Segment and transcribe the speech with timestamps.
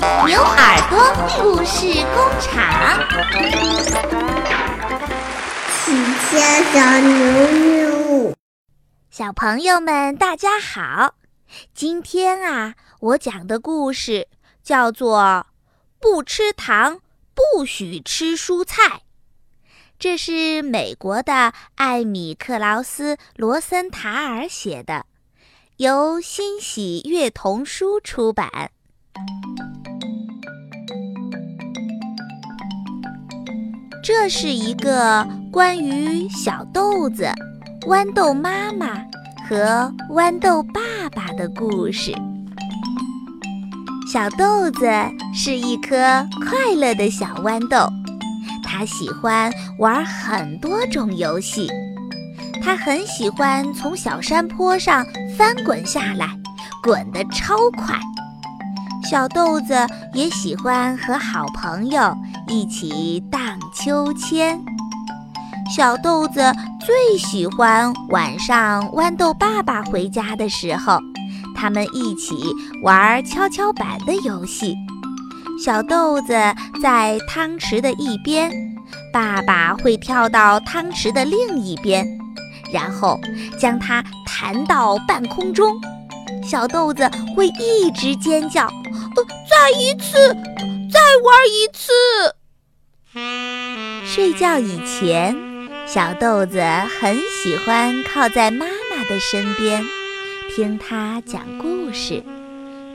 [0.00, 0.96] 牛耳朵
[1.42, 3.02] 故事工厂，
[5.72, 5.92] 喜
[6.30, 8.32] 家小牛牛，
[9.10, 11.16] 小朋友们大家好。
[11.74, 14.28] 今天啊，我讲的故事
[14.62, 15.20] 叫做
[15.98, 17.00] 《不吃糖，
[17.34, 18.82] 不许吃蔬菜》。
[19.98, 25.06] 这是美国的艾米·克劳斯·罗森塔尔写的，
[25.78, 28.70] 由新喜悦童书出版。
[34.08, 37.28] 这是一个关于小豆子、
[37.82, 38.94] 豌豆妈妈
[39.46, 40.80] 和豌豆爸
[41.14, 42.14] 爸的故事。
[44.10, 44.90] 小豆子
[45.34, 47.86] 是一颗快乐的小豌豆，
[48.64, 51.68] 它喜欢玩很多种游戏。
[52.62, 55.04] 它很喜欢从小山坡上
[55.36, 56.30] 翻滚下来，
[56.82, 58.00] 滚得超快。
[59.10, 59.74] 小豆子
[60.14, 64.60] 也喜欢和好朋友一起荡秋千。
[65.74, 66.40] 小豆子
[66.84, 70.98] 最喜欢晚上豌豆爸爸回家的时候，
[71.54, 72.34] 他们一起
[72.82, 74.74] 玩跷跷板的游戏。
[75.64, 76.34] 小豆子
[76.82, 78.50] 在汤匙的一边，
[79.12, 82.04] 爸爸会跳到汤匙的另一边，
[82.72, 83.20] 然后
[83.60, 85.80] 将它弹到半空中。
[86.42, 88.66] 小豆子会一直尖叫。
[88.66, 90.34] 呃再一次，
[90.90, 91.92] 再玩一次。
[94.18, 95.32] 睡觉以前，
[95.86, 99.86] 小豆子很喜欢靠在妈妈的身边，
[100.50, 102.24] 听她讲故事。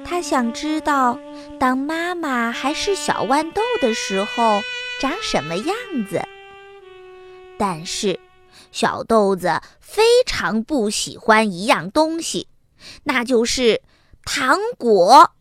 [0.04, 1.18] 他想知道，
[1.58, 4.60] 当妈妈还是小豌豆的时候，
[5.00, 5.74] 长什么样
[6.10, 6.22] 子。
[7.58, 8.20] 但是，
[8.74, 12.48] 小豆子非常不喜欢一样东西，
[13.06, 13.82] 那就是
[14.26, 15.32] 糖果。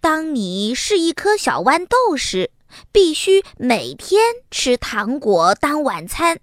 [0.00, 2.52] 当你是一颗小豌豆时，
[2.92, 6.40] 必须每天吃糖果当晚餐。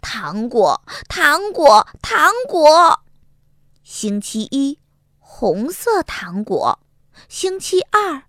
[0.00, 3.00] 糖果，糖果，糖果。
[3.82, 4.78] 星期一，
[5.18, 6.78] 红色糖果；
[7.28, 8.24] 星期二，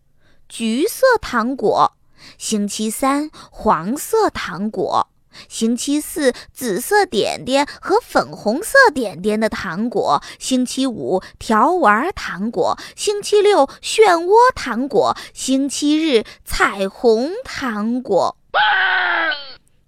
[0.47, 1.94] 橘色糖果；
[2.38, 5.09] 星期三，黄色糖果。
[5.47, 18.37] 星期四，紫色点点和粉红色点点的糖果；星期五，条纹糖果；星期六，漩涡糖果；星期日，彩虹糖果。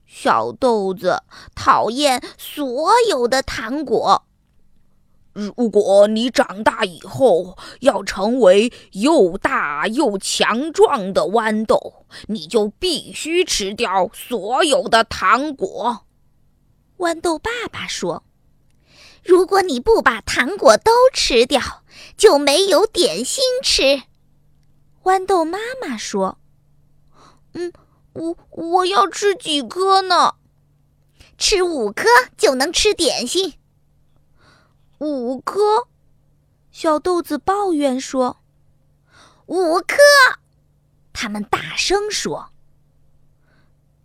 [0.08, 1.22] 小豆子
[1.54, 4.24] 讨厌所有的糖果。
[5.34, 16.06] 如果你长大以后要成为又大又强壮的豌豆，你就必须吃掉所有的糖果。
[16.98, 18.24] 豌豆爸爸说
[19.26, 21.84] ：“如果你不把糖果都吃掉，
[22.16, 24.04] 就没有点心吃。”
[25.02, 26.38] 豌豆妈妈说
[27.54, 27.74] ：“嗯，
[28.14, 30.36] 我我要吃几颗呢？
[31.40, 32.06] 吃五颗
[32.38, 33.56] 就能吃点心。”
[35.04, 35.90] 五颗，
[36.72, 38.38] 小豆子抱怨说
[39.48, 39.98] ：“五颗！”
[41.12, 42.52] 他们大声说：“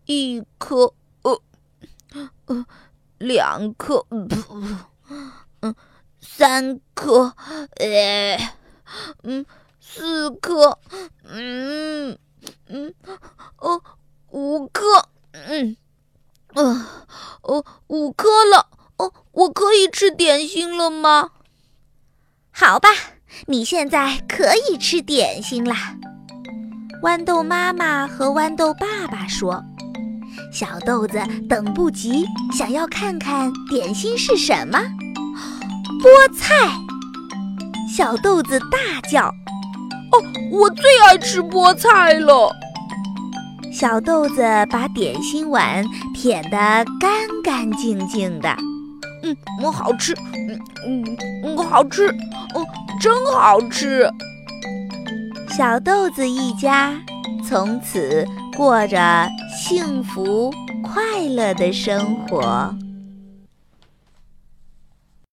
[0.07, 0.93] 一颗，
[1.23, 1.41] 呃，
[2.47, 2.67] 呃，
[3.19, 4.27] 两颗，不
[5.61, 5.77] 嗯，
[6.21, 7.33] 三颗，
[7.77, 8.37] 呃，
[9.23, 9.47] 嗯，
[9.81, 10.81] 四颗，
[11.23, 12.19] 嗯，
[12.67, 12.93] 嗯，
[13.59, 13.81] 哦，
[14.31, 15.77] 五颗，嗯，
[16.55, 16.87] 呃，
[17.43, 18.68] 哦，五颗了。”
[19.39, 21.31] 哦，我可以吃点心了吗？
[22.51, 22.89] 好吧，
[23.47, 25.75] 你现在可以吃点心了。
[27.05, 29.63] 豌豆妈妈和豌豆爸爸说
[30.53, 34.81] ：“小豆子等不及，想要看看点心是什么。”
[36.03, 36.55] 菠菜！
[37.89, 39.27] 小豆子大叫
[40.11, 42.51] ：“哦，我最爱吃菠菜了！”
[43.73, 48.57] 小豆子把点心碗舔得干干净净的。
[49.29, 50.15] 嗯，我好吃，
[50.87, 51.05] 嗯
[51.45, 52.09] 嗯，我好吃，
[52.55, 52.65] 哦，
[53.01, 54.09] 真好吃。
[55.51, 56.95] 小豆子一家
[57.47, 58.25] 从此
[58.57, 62.75] 过着幸福快乐的生活。